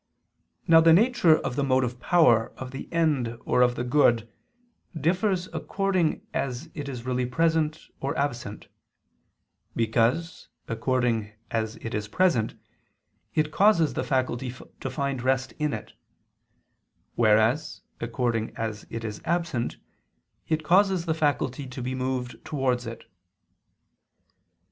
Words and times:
Now 0.67 0.81
the 0.81 0.93
nature 0.93 1.37
of 1.37 1.55
the 1.55 1.63
motive 1.63 1.99
power 1.99 2.51
of 2.57 2.71
the 2.71 2.91
end 2.91 3.37
or 3.45 3.61
of 3.61 3.75
the 3.75 3.83
good, 3.83 4.27
differs 4.99 5.47
according 5.53 6.25
as 6.33 6.71
it 6.73 6.89
is 6.89 7.05
really 7.05 7.27
present, 7.27 7.87
or 7.99 8.17
absent: 8.17 8.67
because, 9.75 10.47
according 10.67 11.33
as 11.51 11.75
it 11.85 11.93
is 11.93 12.07
present, 12.07 12.55
it 13.35 13.51
causes 13.51 13.93
the 13.93 14.03
faculty 14.03 14.51
to 14.79 14.89
find 14.89 15.21
rest 15.21 15.51
in 15.59 15.71
it; 15.71 15.93
whereas, 17.13 17.81
according 17.99 18.57
as 18.57 18.87
it 18.89 19.03
is 19.03 19.21
absent, 19.23 19.77
it 20.47 20.63
causes 20.63 21.05
the 21.05 21.13
faculty 21.13 21.67
to 21.67 21.79
be 21.79 21.93
moved 21.93 22.43
towards 22.43 22.87
it. 22.87 23.05